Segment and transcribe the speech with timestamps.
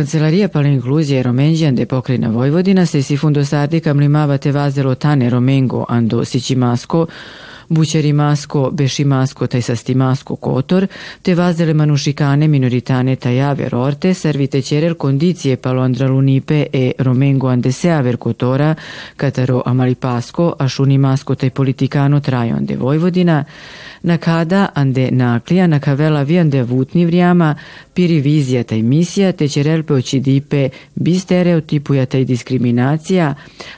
[0.00, 7.06] Kancelarija Palinkluzije Romenđijan de Pokrina Vojvodina se si fundosardi kamlimavate vazelotane Romengo Andosići Masko,
[7.68, 10.86] Bućeri Masko, Beši Masko, Tajsasti Masko, Kotor,
[11.22, 18.74] te vazele manušikane minoritane Tajaver Orte, servite cerel condiție palondra lunipe e romengo andeseaver Kotora,
[19.16, 23.44] Kataro Amalipasko, Ašuni Masko, taj politikano Trajon de Vojvodina,
[24.02, 26.62] na kada ande naklija na kavela viande
[27.94, 33.34] piri vizija taj misija, te ćerelpe očidipe bi stereotipuja taj diskriminacija,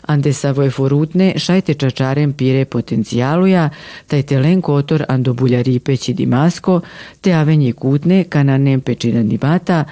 [0.07, 3.71] ande savoj forutne šajte čačarem pire potencijaluja,
[4.07, 6.81] taj telen kotor ando buljaripe dimasko,
[7.21, 9.85] te avenje kutne kananem pečina dibata,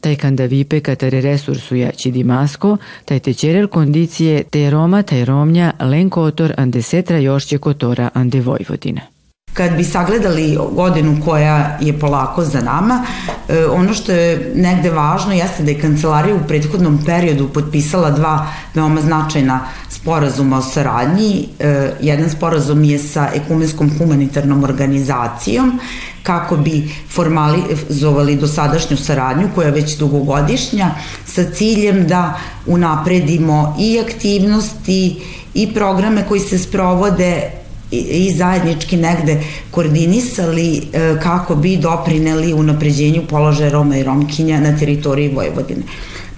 [0.00, 6.82] taj kandavipe katare resursuja dimasko, taj tečerel kondicije te Roma taj Romnja len kotor ande
[6.82, 9.19] setra jošće kotora ande Vojvodina.
[9.52, 13.04] Kad bi sagledali godinu koja je polako za nama,
[13.48, 18.46] e, ono što je negde važno jeste da je kancelarija u prethodnom periodu potpisala dva
[18.74, 21.48] veoma značajna sporazuma o saradnji.
[21.58, 25.80] E, jedan sporazum je sa Ekumenskom humanitarnom organizacijom
[26.22, 30.90] kako bi formalizovali dosadašnju saradnju koja je već dugogodišnja
[31.26, 35.22] sa ciljem da unapredimo i aktivnosti
[35.54, 37.59] i programe koji se sprovode
[37.90, 45.34] i zajednički negde koordinisali e, kako bi doprineli unapređenju položaja Roma i Romkinja na teritoriji
[45.34, 45.82] Vojvodine.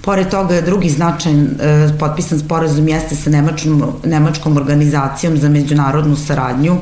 [0.01, 6.77] Pored toga, drugi značajan e, potpisan sporazum jeste sa Nemačkom, Nemačkom organizacijom za međunarodnu saradnju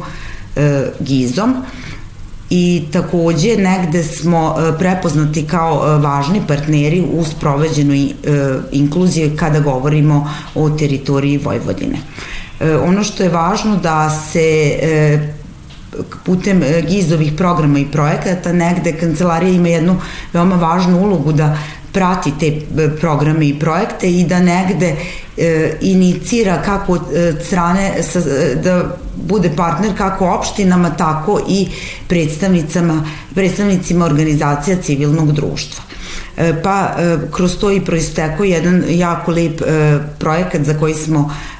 [0.56, 1.54] e, GIZom
[2.50, 8.12] i takođe negde smo prepoznati kao važni partneri u sproveđenoj
[8.72, 11.98] inkluziji kada govorimo o teritoriji Vojvodine.
[12.60, 15.18] Ono što je važno da se e,
[16.24, 19.96] putem e, gizovih programa i projekata negde kancelarija ima jednu
[20.32, 21.58] veoma važnu ulogu da
[21.92, 22.60] prati te
[23.00, 24.96] programe i projekte i da negde
[25.36, 27.02] e, inicira kako od
[27.46, 28.20] strane sa,
[28.64, 31.68] da bude partner kako opštinama tako i
[32.08, 33.04] predstavnicama
[33.34, 35.84] predstavnicima organizacija civilnog društva.
[36.62, 36.96] pa
[37.30, 39.62] kroz to i proistekao jedan jako lep
[40.18, 41.30] projekat za koji smo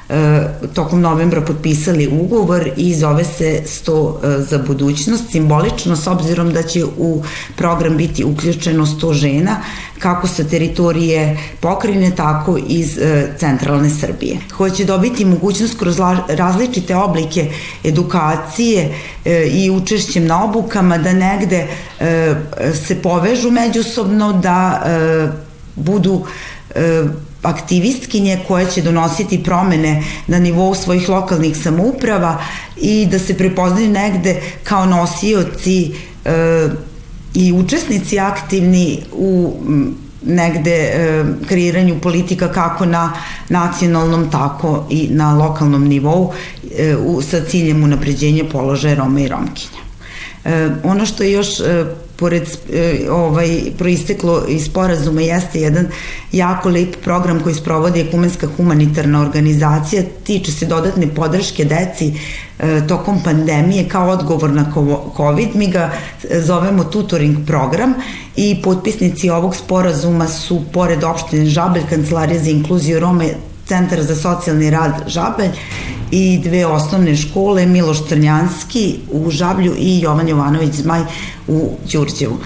[0.73, 6.63] tokom novembra potpisali ugovor i zove se 100 e, za budućnost, simbolično s obzirom da
[6.63, 7.23] će u
[7.55, 9.55] program biti uključeno 100 žena
[9.99, 14.37] kako sa teritorije pokrine, tako iz e, centralne Srbije.
[14.57, 15.97] Hoće dobiti mogućnost kroz
[16.27, 17.51] različite oblike
[17.83, 18.95] edukacije
[19.51, 21.67] i učešćem na obukama da negde
[22.87, 24.81] se povežu međusobno, da
[25.75, 26.25] budu
[27.41, 32.41] aktivistkinje koje će donositi promene na nivou svojih lokalnih samouprava
[32.77, 35.91] i da se prepoznaju negde kao nosioci
[36.25, 36.67] e,
[37.33, 39.53] i učesnici aktivni u
[40.25, 43.13] negde e, kreiranju politika kako na
[43.49, 46.33] nacionalnom tako i na lokalnom nivou
[46.77, 49.81] e, u, sa ciljem unapređenja položaja Roma i Romkinja.
[50.45, 51.85] E, ono što je još e,
[52.21, 52.43] pored
[52.73, 55.87] e, ovaj proisteklo iz sporazuma jeste jedan
[56.31, 62.11] jako lep program koji sprovodi Ekumenska humanitarna organizacija, tiče se dodatne podrške deci
[62.59, 64.65] e, tokom pandemije kao odgovor na
[65.17, 65.55] COVID.
[65.55, 65.91] Mi ga
[66.45, 67.93] zovemo tutoring program
[68.35, 73.33] i potpisnici ovog sporazuma su pored opštine Žabelj, Kancelarija za inkluziju Rome,
[73.65, 75.49] Centar za socijalni rad Žabelj
[76.11, 81.01] i dve osnovne škole, Miloš Crnjanski u Žablju i Jovan Jovanović Zmaj
[81.47, 82.37] u Đurđevu.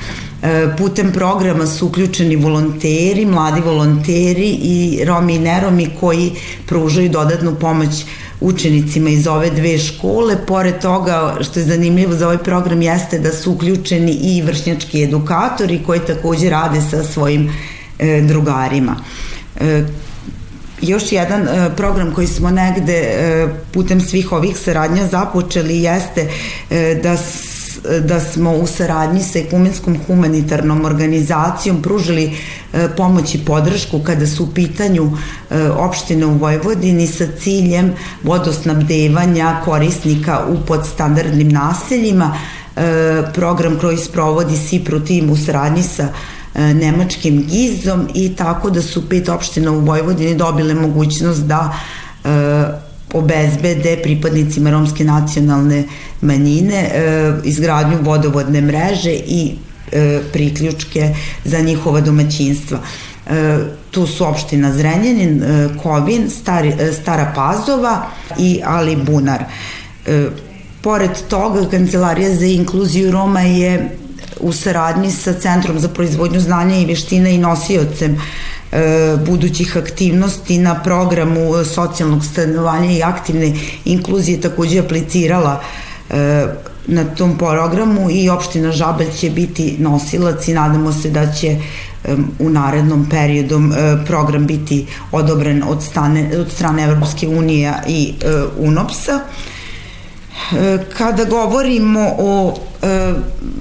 [0.43, 6.31] E, putem programa su uključeni volonteri, mladi volonteri i Romi i neromi koji
[6.65, 8.05] pružaju dodatnu pomoć
[8.41, 10.37] učenicima iz ove dve škole.
[10.47, 15.81] Pored toga, što je zanimljivo za ovaj program, jeste da su uključeni i vršnjački edukatori
[15.85, 17.51] koji takođe rade sa svojim
[17.99, 18.95] e, drugarima.
[19.59, 19.83] E,
[20.87, 26.29] još jedan e, program koji smo negde e, putem svih ovih saradnja započeli jeste
[26.69, 27.17] e, da
[28.07, 32.37] da smo u saradnji sa Ekumenskom humanitarnom organizacijom pružili
[32.97, 35.11] pomoć i podršku kada su u pitanju
[35.77, 37.93] opštine u Vojvodini sa ciljem
[38.23, 42.37] vodosnabdevanja korisnika u podstandardnim naseljima.
[43.33, 46.07] Program koji sprovodi SIPRO tim u saradnji sa
[46.55, 51.77] nemačkim gizom i tako da su pet opština u Vojvodini dobile mogućnost da
[52.23, 52.29] e,
[53.13, 55.83] obezbede pripadnicima romske nacionalne
[56.21, 59.51] manjine e, izgradnju vodovodne mreže i
[59.91, 62.79] e, priključke za njihova domaćinstva.
[63.27, 63.57] E,
[63.91, 68.07] tu su opština Zrenjanin, e, Kovin, Stari, e, Stara Pazova
[68.37, 69.43] i Ali Bunar.
[70.05, 70.27] E,
[70.81, 73.97] pored toga, Kancelarija za inkluziju Roma je
[74.45, 78.17] u saradnji sa Centrom za proizvodnju znanja i veština i nosiocem
[78.71, 83.53] e, budućih aktivnosti na programu socijalnog stanovanja i aktivne
[83.85, 85.61] inkluzije takođe aplicirala
[86.09, 86.45] e,
[86.87, 91.57] na tom programu i opština Žabelj će biti nosilac i nadamo se da će
[92.39, 93.73] u narednom periodom
[94.07, 98.13] program biti odobren od, stane, od strane Evropske unije i
[98.57, 99.19] UNOPS-a.
[100.97, 103.13] Kada govorimo o e,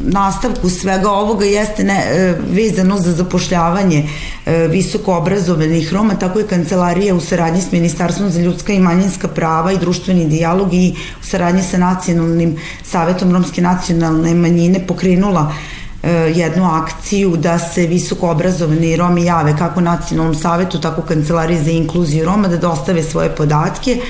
[0.04, 4.08] nastavku svega ovoga jeste ne, e, vezano za zapošljavanje
[4.46, 9.28] e, visoko obrazovanih Roma, tako je kancelarija u saradnji s Ministarstvom za ljudska i manjinska
[9.28, 15.52] prava i društveni dijalog i u saradnji sa Nacionalnim savetom Romske nacionalne manjine pokrenula
[16.02, 21.70] e, jednu akciju da se visoko obrazovani Romi jave kako Nacionalnom savetu, tako Kancelariji za
[21.70, 24.00] inkluziju Roma da dostave svoje podatke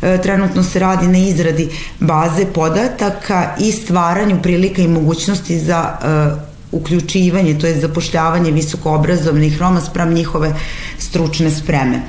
[0.00, 1.68] trenutno se radi na izradi
[2.00, 9.58] baze podataka i stvaranju prilika i mogućnosti za e, uključivanje, to je zapošljavanje visoko obrazovnih
[9.58, 10.54] Roma sprem njihove
[10.98, 12.00] stručne spreme.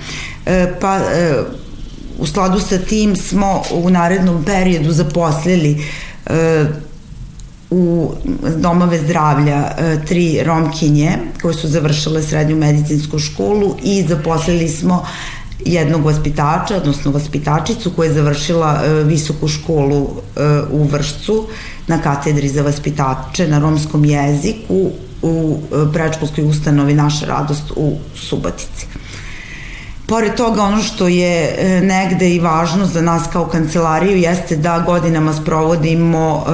[0.46, 1.00] E, pa
[2.20, 5.84] u skladu sa tim smo u narednom periodu zaposlili
[7.70, 8.12] u
[8.58, 9.72] domove zdravlja
[10.08, 11.12] tri romkinje
[11.42, 15.06] koje su završile srednju medicinsku školu i zaposlili smo
[15.66, 20.42] jednog vaspitača, odnosno vaspitačicu koja je završila e, visoku školu e,
[20.72, 21.48] u Vršcu
[21.88, 24.90] na katedri za vaspitače na romskom jeziku
[25.22, 28.88] u e, prečkolskoj ustanovi Naša radost u Subatici.
[30.08, 35.34] Pored toga, ono što je negde i važno za nas kao kancelariju jeste da godinama
[35.34, 36.46] sprovodimo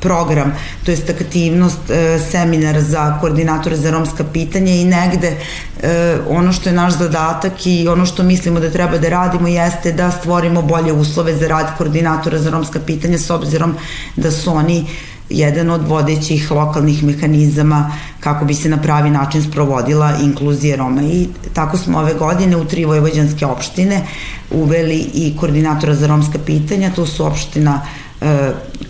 [0.00, 0.52] program,
[0.84, 5.36] to je aktivnost e, seminar za koordinatore za romska pitanja i negde
[5.82, 9.92] e, ono što je naš zadatak i ono što mislimo da treba da radimo jeste
[9.92, 13.74] da stvorimo bolje uslove za rad koordinatora za romska pitanja s obzirom
[14.16, 14.86] da su oni
[15.30, 21.02] jedan od vodećih lokalnih mehanizama kako bi se na pravi način sprovodila inkluzija Roma.
[21.02, 24.06] I tako smo ove godine u tri vojvođanske opštine
[24.50, 27.80] uveli i koordinatora za romska pitanja, to su opština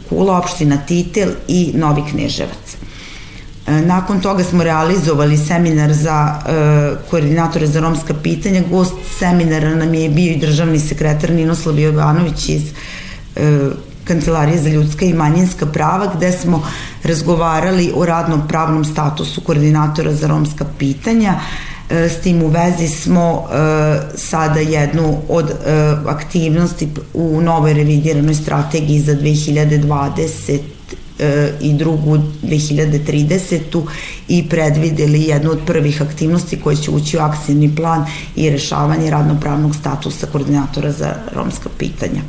[0.08, 2.76] Kula, opština Titel i Novi Kneževac.
[3.66, 8.62] E, nakon toga smo realizovali seminar za e, koordinatore za romska pitanja.
[8.70, 12.62] Gost seminara nam je bio i državni sekretar Ninoslav Jovanović iz
[14.04, 16.62] Kancelarije za ljudska i manjinska prava gde smo
[17.04, 21.34] razgovarali o radnom pravnom statusu koordinatora za romska pitanja.
[21.34, 23.56] E, s tim u vezi smo e,
[24.16, 25.54] sada jednu od e,
[26.06, 30.58] aktivnosti u novoj revidiranoj strategiji za 2020
[31.60, 33.86] i drugu 2030.
[34.28, 38.06] i predvideli jednu od prvih aktivnosti koje će ući u akcijni plan
[38.36, 42.22] i rešavanje radnopravnog statusa koordinatora za romska pitanja.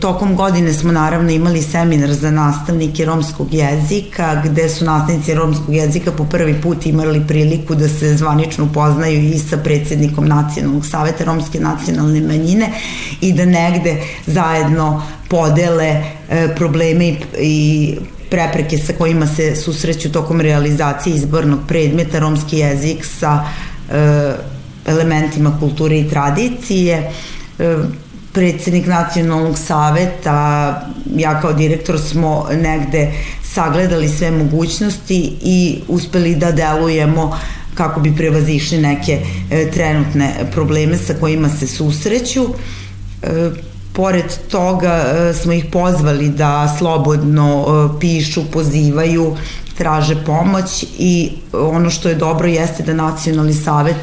[0.00, 6.12] Tokom godine smo naravno imali seminar za nastavnike romskog jezika, gde su nastavnici romskog jezika
[6.12, 11.60] po prvi put imali priliku da se zvanično upoznaju i sa predsednikom Nacionalnog saveta romske
[11.60, 12.72] nacionalne manjine
[13.20, 17.96] i da negde zajedno podele e, probleme i
[18.30, 23.44] prepreke sa kojima se susreću tokom realizacije izbornog predmeta romski jezik sa
[23.92, 24.32] e,
[24.86, 27.12] elementima kulture i tradicije.
[27.58, 27.76] E,
[28.32, 30.82] predsednik nacionalnog saveta,
[31.16, 37.38] ja kao direktor smo negde sagledali sve mogućnosti i uspeli da delujemo
[37.74, 39.20] kako bi prevazišli neke
[39.50, 42.44] e, trenutne probleme sa kojima se susreću.
[43.22, 43.50] E,
[43.92, 49.36] pored toga e, smo ih pozvali da slobodno e, pišu, pozivaju,
[49.78, 53.96] traže pomoć i ono što je dobro jeste da nacionalni savet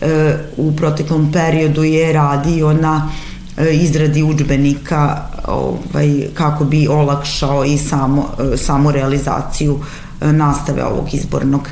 [0.00, 3.33] e, u proteklom periodu je radio na E,
[3.72, 9.80] izradi učbenika ovaj, kako bi olakšao i samo, e, samo realizaciju
[10.20, 11.68] e, nastave ovog izbornog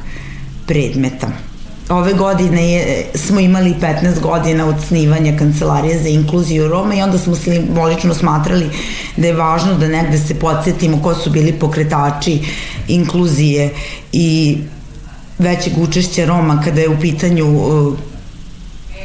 [0.66, 1.28] predmeta.
[1.88, 7.18] Ove godine je, smo imali 15 godina od snivanja Kancelarije za inkluziju Roma i onda
[7.18, 8.70] smo simbolično smatrali
[9.16, 12.38] da je važno da negde se podsjetimo ko su bili pokretači
[12.88, 13.70] inkluzije
[14.12, 14.58] i
[15.38, 17.94] većeg učešća Roma kada je u pitanju uh,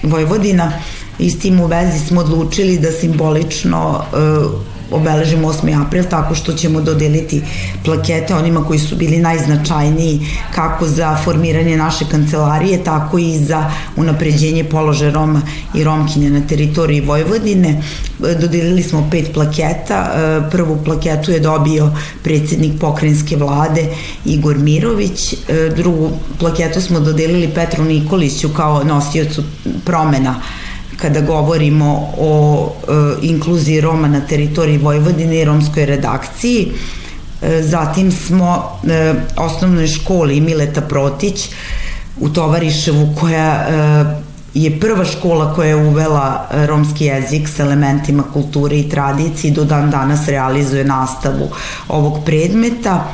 [0.03, 0.71] Vojvodina
[1.19, 5.85] i s tim u vezi smo odlučili da simbolično uh, obeležimo 8.
[5.85, 7.41] april tako što ćemo dodeliti
[7.85, 10.19] plakete onima koji su bili najznačajniji
[10.55, 15.41] kako za formiranje naše kancelarije, tako i za unapređenje položaja Roma
[15.73, 17.81] i Romkinja na teritoriji Vojvodine.
[18.19, 20.11] Dodelili smo pet plaketa.
[20.15, 21.91] E, prvu plaketu je dobio
[22.23, 23.85] predsednik pokrenjske vlade
[24.25, 25.33] Igor Mirović.
[25.33, 25.37] E,
[25.75, 29.43] drugu plaketu smo dodelili Petru Nikoliću kao nosiocu
[29.85, 30.35] promena
[30.97, 36.71] kada govorimo o e, inkluziji Roma na teritoriji Vojvodine i romskoj redakciji.
[37.61, 38.79] zatim smo
[39.35, 41.49] osnovnoj školi Mileta Protić
[42.19, 43.67] u Tovariševu koja
[44.53, 49.91] je prva škola koja je uvela romski jezik s elementima kulture i tradicije do dan
[49.91, 51.49] danas realizuje nastavu
[51.87, 53.13] ovog predmeta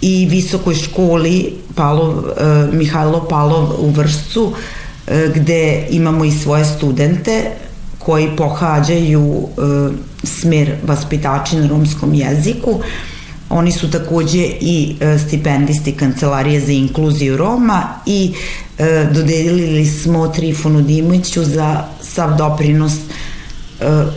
[0.00, 2.24] i visokoj školi Palov,
[2.72, 4.52] Mihajlo Palov u Vršcu
[5.34, 7.50] gde imamo i svoje studente
[7.98, 9.48] koji pohađaju
[10.24, 12.80] smer vaspitači na romskom jeziku.
[13.48, 18.32] Oni su takođe i stipendisti Kancelarije za inkluziju Roma i
[19.12, 22.92] dodelili smo Trifonu Dimiću za sav doprinos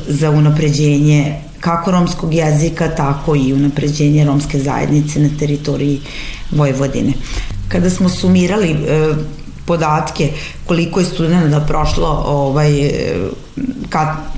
[0.07, 5.99] za unapređenje kako romskog jezika, tako i unapređenje romske zajednice na teritoriji
[6.51, 7.13] Vojvodine.
[7.67, 8.75] Kada smo sumirali
[9.65, 10.29] podatke
[10.65, 12.91] koliko je studenta prošlo ovaj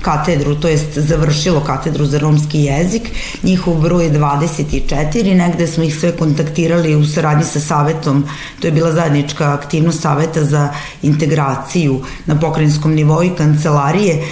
[0.02, 3.10] katedru, to jest završilo katedru za romski jezik,
[3.42, 8.24] njihov broj je 24, negde smo ih sve kontaktirali u saradnji sa savetom,
[8.60, 10.68] to je bila zajednička aktivnost saveta za
[11.02, 14.24] integraciju na pokrajinskom nivou i kancelarije,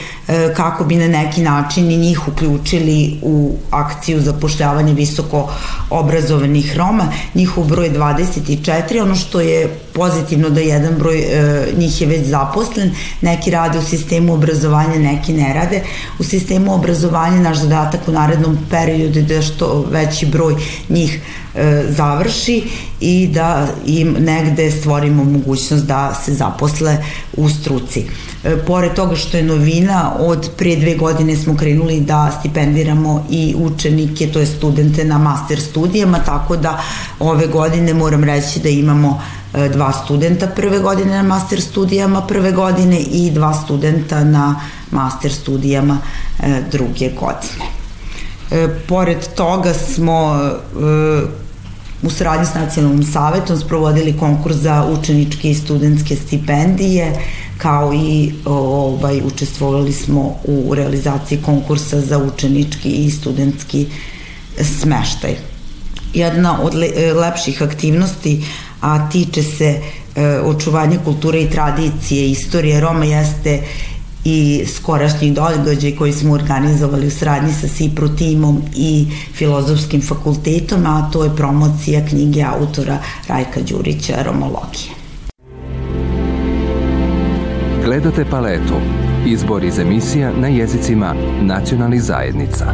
[0.57, 5.53] kako bi na neki način i njih uključili u akciju zapošljavanja visoko
[5.91, 7.13] obrazovanih Roma.
[7.35, 12.27] Njihov broj je 24, ono što je pozitivno da jedan broj e, njih je već
[12.27, 12.91] zaposlen,
[13.21, 15.83] neki rade u sistemu obrazovanja, neki ne rade.
[16.19, 20.55] U sistemu obrazovanja naš zadatak u narednom periodu je da što veći broj
[20.89, 21.44] njih e,
[21.89, 22.65] završi
[23.01, 26.99] i da im negde stvorimo mogućnost da se zaposle
[27.37, 28.05] u struci.
[28.45, 33.55] E, pored toga što je novina, od prije dve godine smo krenuli da stipendiramo i
[33.59, 36.83] učenike, to je studente na master studijama, tako da
[37.19, 39.23] ove godine moram reći da imamo
[39.55, 45.33] e, dva studenta prve godine na master studijama prve godine i dva studenta na master
[45.33, 45.99] studijama
[46.43, 47.65] e, druge godine.
[48.89, 50.41] Pored toga smo
[52.05, 57.13] u saradnji s Nacionalnom savetom sprovodili konkurs za učeničke i studentske stipendije,
[57.59, 63.87] kao i ovaj, učestvovali smo u realizaciji konkursa za učenički i studentski
[64.61, 65.37] smeštaj.
[66.15, 68.45] Jedna od le, lepših aktivnosti,
[68.81, 69.81] a tiče se
[70.15, 73.63] e, očuvanja kulture i tradicije, istorije Roma jeste
[74.25, 81.11] i skorašnji događaj koji smo organizovali u sradnji sa SIPRO timom i Filozofskim fakultetom, a
[81.13, 84.91] to je promocija knjige autora Rajka Đurića Romologije.
[87.85, 88.75] Gledate paletu.
[89.27, 92.67] Izbor iz emisija na jezicima nacionalnih zajednica.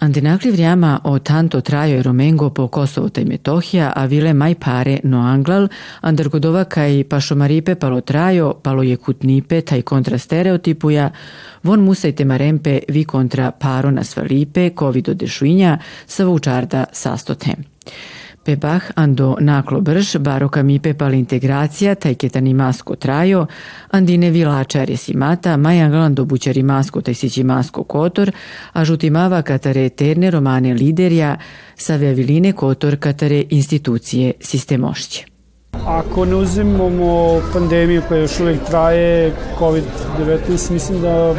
[0.00, 5.00] Antinakli vriama o tanto trajo e romengo po Kosovo te Metohija, a vile mai pare
[5.04, 5.68] no anglal,
[6.00, 11.10] andargodova kai pašomaripe palo trajo, palo je kutnipe, taj kontra stereotipuja,
[11.62, 16.84] von musajte marempe vi kontra paro na svalipe, covido dešuinja, savučarda
[18.44, 23.46] Pebah ando naklo brž, baroka mi pepal integracija, taj ketani masko trajo,
[23.90, 28.32] andine vilačare simata, majanglando bućari masko taj sići masko kotor,
[28.72, 31.36] a žutimava katare eterne romane liderja,
[31.76, 35.24] sa viline kotor katare institucije sistemošće.
[35.86, 41.34] Ako ne uzimamo pandemiju koja još uvijek traje, COVID-19, mislim da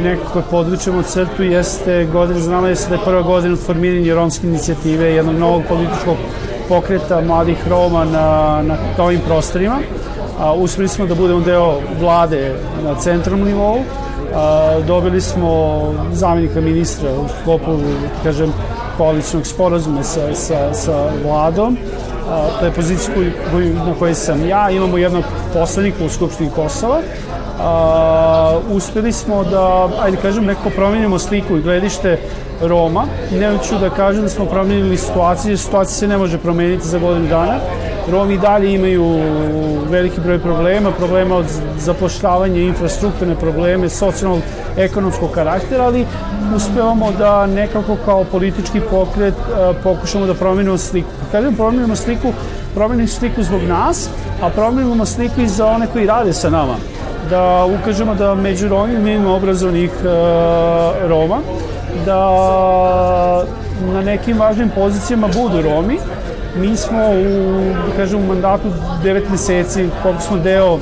[0.00, 5.14] nekako podvučemo crtu jeste godina, znamo jeste da je prva godina od formiranja romske inicijative,
[5.14, 6.16] jednog novog političkog
[6.68, 9.78] pokreta mladih Roma na, na ovim prostorima.
[10.38, 12.54] A, uspeli smo da budemo deo vlade
[12.84, 13.78] na centralnom nivou.
[14.34, 15.80] A, dobili smo
[16.12, 17.78] zamjenika ministra u sklopu,
[18.22, 18.52] kažem,
[18.96, 21.76] koaličnog sporazuma sa, sa, sa vladom.
[22.28, 23.14] A, to je pozicija
[23.86, 24.70] na kojoj sam ja.
[24.70, 27.00] Imamo jednog poslanika u Skupštini Kosova
[27.60, 32.18] a, uspeli smo da, ajde kažem, nekako promenimo sliku i gledište
[32.62, 33.04] Roma.
[33.32, 37.28] Ne ću da kažem da smo promenili situaciju, situacija se ne može promeniti za godinu
[37.28, 37.58] dana.
[38.10, 39.20] Romi dalje imaju
[39.90, 41.46] veliki broj problema, problema od
[41.78, 44.40] zapošljavanja, infrastrukturne probleme, socijalnog,
[44.76, 46.06] ekonomskog karaktera, ali
[46.56, 49.34] uspevamo da nekako kao politički pokret
[49.82, 51.08] pokušamo da promenimo sliku.
[51.32, 52.32] Kada promenimo sliku,
[52.74, 54.08] promenimo sliku zbog nas,
[54.42, 56.74] a promenimo sliku i za one koji rade sa nama
[57.30, 61.38] da ukažemo da među Romima ima obrazovnih uh, Roma,
[62.06, 62.20] da
[63.92, 65.98] na nekim važnim pozicijama budu Romi
[66.56, 68.68] Mi smo u, da kažem, u mandatu
[69.04, 70.78] 9 meseci, koliko smo deo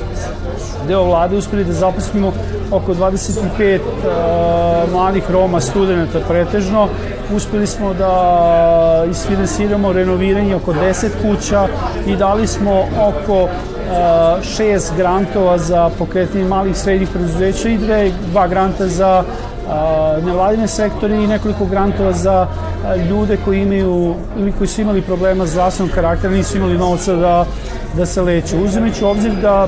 [0.87, 2.33] deo vlade uspeli da zaposlimo
[2.71, 6.87] oko 25 uh, mladih Roma, studenta pretežno.
[7.35, 11.67] Uspeli smo da isfinansiramo renoviranje oko 10 kuća
[12.07, 13.47] i dali smo oko
[14.41, 21.15] šest grantova za pokretanje malih srednjih preduzeća i dve, dva granta za uh, nevladine sektore
[21.15, 22.47] i nekoliko grantova za
[23.09, 27.45] ljude koji imaju ili koji su imali problema zdravstvenog karaktera, nisu imali novca da,
[27.97, 28.57] da se leče.
[28.57, 29.67] Uzimajući obzir da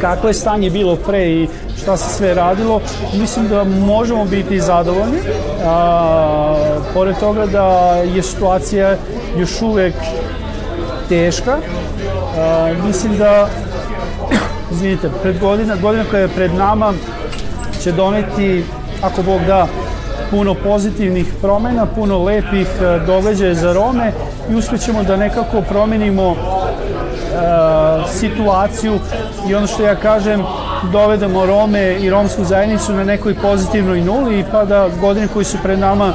[0.00, 1.48] kako je stanje bilo pre i
[1.82, 2.80] šta se sve radilo,
[3.20, 5.18] mislim da možemo biti zadovoljni.
[5.64, 6.54] A,
[6.94, 7.66] pored toga da
[8.14, 8.96] je situacija
[9.38, 9.94] još uvek
[11.08, 11.56] teška,
[12.38, 13.48] a, mislim da
[14.72, 16.92] izvinite, pred godina, godina koja je pred nama
[17.82, 18.64] će doneti,
[19.02, 19.66] ako Bog da,
[20.30, 22.68] puno pozitivnih promena, puno lepih
[23.06, 24.12] događaja za Rome
[24.50, 26.36] i uspećemo da nekako promenimo
[28.08, 28.98] situaciju
[29.50, 30.44] i ono što ja kažem
[30.92, 35.78] dovedemo Rome i romsku zajednicu na nekoj pozitivnoj nuli pa da godine koji su pred
[35.78, 36.12] nama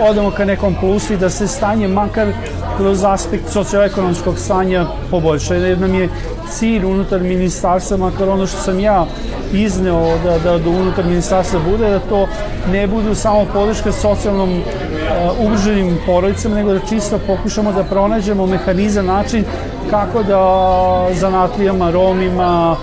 [0.00, 2.28] odemo ka nekom plusu i da se stanje makar
[2.76, 5.54] kroz aspekt socioekonomskog stanja poboljša.
[5.54, 6.08] Jer nam je
[6.50, 9.06] cilj unutar ministarstva, makar ono što sam ja
[9.52, 12.26] izneo da, da, da unutar ministarstva bude, da to
[12.72, 19.06] ne budu samo podrška socijalnom uh, ugroženim porodicama, nego da čisto pokušamo da pronađemo mehanizam,
[19.06, 19.44] način
[19.90, 22.76] kako da zanatlijama, Romima,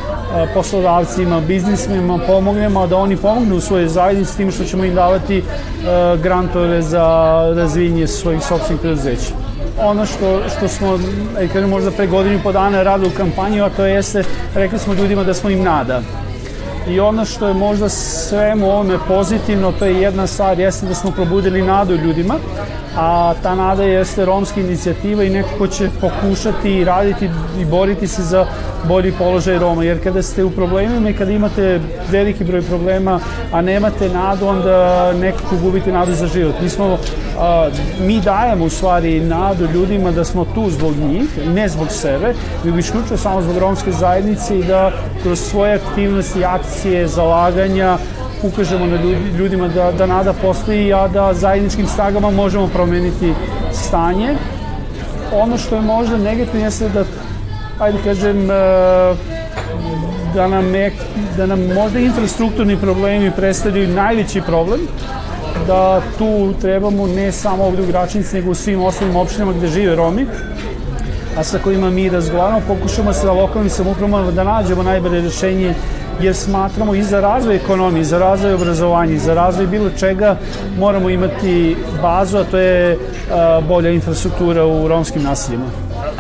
[0.54, 5.44] poslodavcima, biznismima pomognemo, da oni pomognu u svojoj zajednici tim što ćemo im davati
[6.22, 7.06] grantove za
[7.56, 9.43] razvinje svojih sobstvenih preduzeća.
[9.80, 11.00] Ono što, što smo,
[11.40, 14.24] e, kažem, možda pre godinu i po dana radili u kampanju, a to jeste,
[14.56, 16.02] rekli smo ljudima da smo im nada.
[16.88, 21.12] I ono što je možda svemu ovome pozitivno, to je jedna stvar, jeste da smo
[21.12, 22.36] probudili nadu ljudima,
[22.98, 28.08] a ta nada jeste romska inicijativa i neko ko će pokušati i raditi i boriti
[28.08, 28.46] se za
[28.88, 31.80] bolji položaj Roma, jer kada ste u problemima i kada imate
[32.12, 33.20] veliki broj problema,
[33.52, 36.56] a nemate nadu, onda nekako gubite nadu za život.
[36.62, 36.98] Mi, smo,
[37.40, 37.70] a,
[38.00, 42.78] mi dajemo u stvari nadu ljudima da smo tu zbog njih, ne zbog sebe, nego
[42.78, 44.92] isključio samo zbog romske zajednice i da
[45.24, 47.98] kroz svoje aktivnosti, akcije, zalaganja,
[48.44, 48.98] ukažemo na
[49.38, 53.34] ljudima da, da nada postoji, a da zajedničkim snagama možemo promeniti
[53.72, 54.36] stanje.
[55.34, 57.04] Ono što je možda negativno jeste da,
[57.80, 58.54] ajde kažem, e,
[60.34, 60.66] da nam,
[61.38, 64.80] da nam možda infrastrukturni problemi predstavljaju najveći problem,
[65.68, 69.96] da tu trebamo ne samo ovde u Gračnici, nego u svim ostalim opštinama gde žive
[69.96, 70.26] Romi,
[71.38, 75.74] a sa kojima mi razgovaramo, pokušamo sa lokalnim samoupravama da nađemo najbolje rešenje
[76.22, 80.38] jer smatramo i za razvoj ekonomije, za razvoj obrazovanja, za razvoj bilo čega
[80.80, 82.98] moramo imati bazu, a to je
[83.68, 85.66] bolja infrastruktura u romskim naseljima.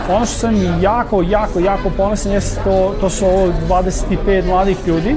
[0.10, 5.16] Ono što sam jako, jako, jako ponosan jeste to, to su ovo 25 mladih ljudi,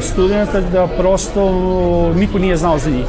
[0.00, 1.52] studenta da prosto
[2.14, 3.06] niko nije znao za njih.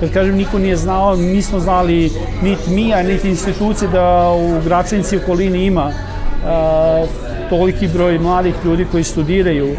[0.00, 5.16] Kad kažem niko nije znao, nismo znali niti mi, a niti institucije da u Gračanici
[5.16, 5.92] okolini ima
[7.50, 9.76] toliki broj mladih ljudi koji studiraju e,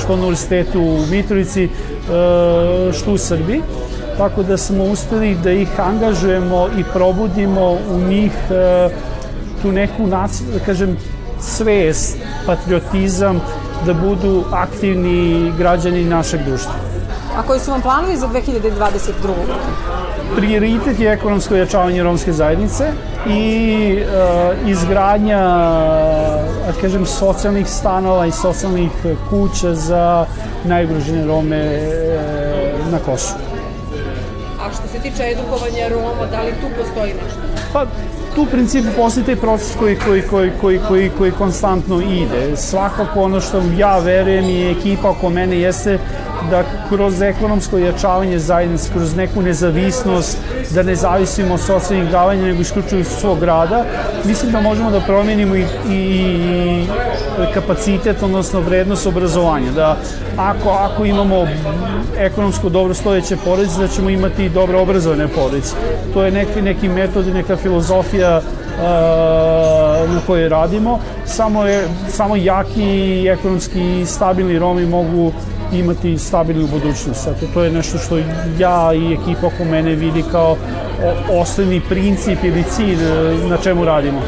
[0.00, 1.68] što na univerzitetu u Mitrovici, e,
[2.92, 3.62] što u Srbiji.
[4.16, 8.88] Tako da smo uspeli da ih angažujemo i probudimo u njih e,
[9.62, 10.26] tu neku, da
[10.66, 10.96] kažem,
[11.40, 13.40] svest, patriotizam,
[13.86, 16.72] da budu aktivni građani našeg društva.
[17.36, 19.12] A koji su vam planovi za 2022.
[20.36, 22.92] Prioritet je ekonomsko jačavanje romske zajednice
[23.28, 25.40] i uh, izgradnja,
[26.66, 28.90] da kažem, socijalnih stanova i socijalnih
[29.30, 30.26] kuća za
[30.64, 33.40] najugrožene Rome uh, na Kosovu.
[34.60, 37.40] A što se tiče edukovanja Roma, da li tu postoji nešto?
[37.72, 37.86] Pa,
[38.34, 42.56] tu u principu postoji taj proces koji, koji, koji, koji, koji, koji konstantno ide.
[42.56, 45.98] Svakako ono što ja verujem i ekipa oko mene jeste
[46.50, 50.38] da kroz ekonomsko jačavanje zajednice, kroz neku nezavisnost,
[50.70, 53.84] da ne zavisimo od socijalnih davanja, nego isključuju svog rada,
[54.24, 56.86] mislim da možemo da promenimo i, i, i
[57.54, 59.72] kapacitet, odnosno vrednost obrazovanja.
[59.72, 59.96] Da
[60.36, 61.46] ako, ako imamo
[62.18, 65.74] ekonomsko dobro stojeće porodice, da ćemo imati i dobro obrazovane porodice.
[66.14, 68.40] To je neki, neki metod i neka filozofija
[70.08, 70.98] na kojoj radimo.
[71.24, 75.32] Samo, je, samo jaki ekonomski stabilni Romi mogu
[75.72, 77.28] imati stabilnu budućnost.
[77.28, 78.18] Eto, to je nešto što
[78.58, 80.56] ja i ekipa oko mene vidi kao
[81.30, 84.20] osnovni princip ili cilj e, na čemu radimo.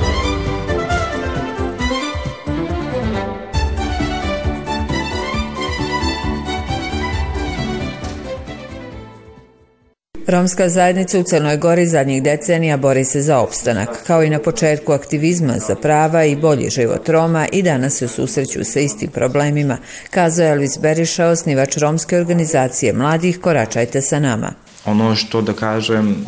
[10.32, 13.88] Romska zajednica u Crnoj Gori zadnjih decenija bori se za opstanak.
[14.06, 18.64] Kao i na početku aktivizma za prava i bolji život Roma i danas se susreću
[18.64, 19.76] sa istim problemima,
[20.10, 24.52] kazao Elvis Beriša, osnivač romske organizacije mladih Koračajte sa nama.
[24.84, 26.24] Ono što, da kažem,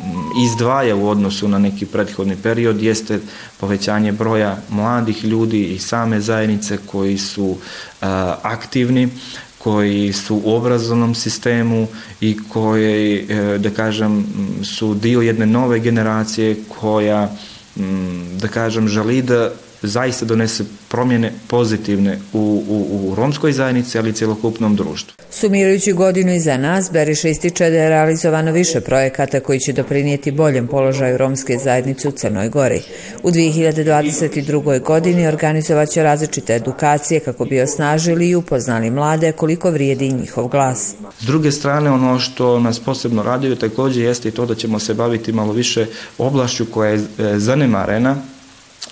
[0.47, 3.19] izdvaja u odnosu na neki prethodni period jeste
[3.61, 7.59] povećanje broja mladih ljudi i same zajednice koji su uh,
[8.43, 9.09] aktivni,
[9.65, 11.87] koji su u obrazovnom sistemu
[12.21, 14.27] i koji, e, da kažem,
[14.65, 17.37] su dio jedne nove generacije koja,
[18.41, 19.51] da kažem, želi da
[19.87, 25.15] zaista donese promjene pozitivne u, u, u romskoj zajednici, ali i celokupnom društvu.
[25.31, 30.67] Sumirajući godinu iza nas, Beriša ističe da je realizovano više projekata koji će doprinijeti boljem
[30.67, 32.81] položaju romske zajednice u Crnoj Gori.
[33.23, 34.83] U 2022.
[34.83, 40.95] godini organizovaće različite edukacije kako bi osnažili i upoznali mlade koliko vrijedi njihov glas.
[41.21, 44.95] S druge strane, ono što nas posebno raduje takođe jeste i to da ćemo se
[44.95, 45.87] baviti malo više
[46.19, 47.03] oblašću koja je e,
[47.39, 48.17] zanemarena,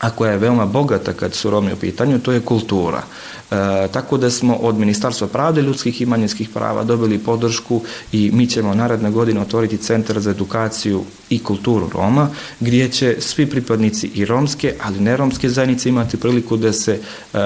[0.03, 3.03] a koja je veoma bogata kad su Romi u pitanju, to je kultura.
[3.51, 3.55] E,
[3.93, 7.81] tako da smo od Ministarstva pravde ljudskih i manjinskih prava dobili podršku
[8.13, 12.29] i mi ćemo naredne godine otvoriti centar za edukaciju i kulturu Roma,
[12.61, 17.39] gdje će svi pripadnici i romske, ali ne romske zajednice imati priliku da se e,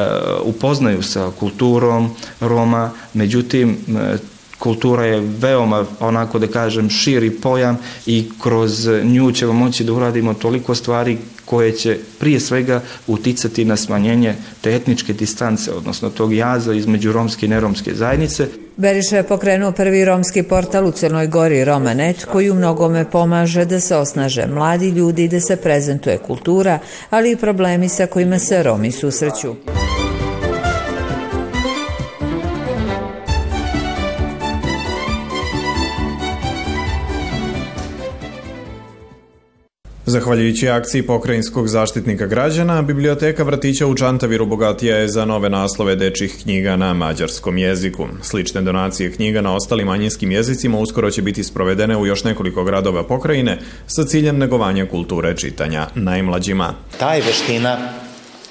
[0.44, 4.16] upoznaju sa kulturom Roma, međutim, e,
[4.58, 10.34] kultura je veoma, onako da kažem, širi pojam i kroz nju ćemo moći da uradimo
[10.34, 16.74] toliko stvari koje će prije svega uticati na smanjenje te etničke distance, odnosno tog jaza
[16.74, 18.46] između romske i neromske zajednice.
[18.76, 23.80] Beriša je pokrenuo prvi romski portal u Crnoj Gori Romanet, koji u mnogome pomaže da
[23.80, 26.78] se osnaže mladi ljudi i da se prezentuje kultura,
[27.10, 29.54] ali i problemi sa kojima se Romi susreću.
[40.16, 46.38] Zahvaljujući akciji pokrajinskog zaštitnika građana, Biblioteka vrtića u Čantaviru bogatija je za nove naslove dečih
[46.42, 48.06] knjiga na mađarskom jeziku.
[48.22, 53.04] Slične donacije knjiga na ostalim manjinskim jezicima uskoro će biti sprovedene u još nekoliko gradova
[53.04, 56.74] pokrajine sa ciljem negovanja kulture čitanja najmlađima.
[56.98, 57.78] Ta je veština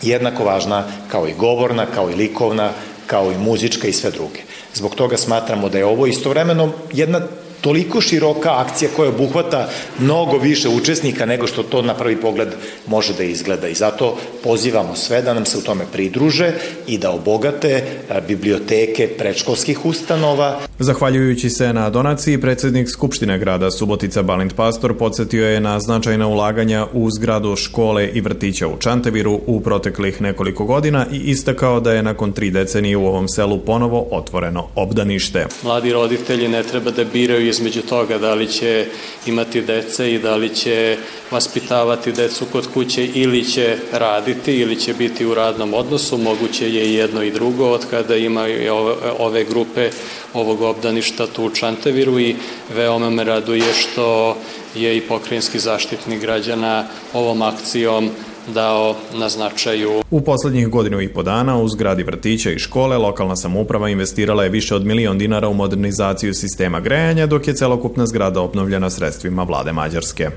[0.01, 2.69] jednako važna kao i govorna, kao i likovna,
[3.08, 4.39] kao i muzička i sve druge.
[4.73, 7.21] Zbog toga smatramo da je ovo istovremeno jedna
[7.62, 12.50] toliko široka akcija koja obuhvata mnogo više učesnika nego što to na prvi pogled
[12.88, 16.54] može da izgleda i zato pozivamo sve da nam se u tome pridruže
[16.88, 17.84] i da obogate
[18.28, 20.60] biblioteke predškolskih ustanova.
[20.80, 26.88] Zahvaljujući se na donaciji, predsednik Skupštine grada Subotica Balint Pastor podsjetio je na značajna ulaganja
[26.94, 32.04] u zgradu škole i vrtića u Čanteviru u proteklih nekoliko godina i istakao da je
[32.04, 35.46] nakon tri decenije u ovom selu ponovo otvoreno obdanište.
[35.64, 38.86] Mladi roditelji ne treba da biraju između toga da li će
[39.26, 40.98] imati dece i da li će
[41.32, 46.94] vaspitavati decu kod kuće ili će raditi ili će biti u radnom odnosu, moguće je
[46.94, 49.90] jedno i drugo od kada imaju ove, ove grupe
[50.36, 52.36] ovog obdaništa tu u Čanteviru i
[52.76, 54.38] veoma me raduje što
[54.76, 58.10] je i pokrajinski zaštitnik građana ovom akcijom
[58.54, 60.02] dao na značaju.
[60.12, 64.50] U poslednjih godinu i po dana u zgradi vrtića i škole lokalna samouprava investirala je
[64.50, 69.71] više od milion dinara u modernizaciju sistema grejanja, dok je celokupna zgrada obnovljena sredstvima vlade
[69.71, 70.30] Mađarske.